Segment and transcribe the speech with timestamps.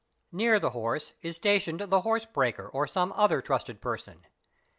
[0.31, 4.25] Near the horse is stationed the horse breaker or some other trusted person.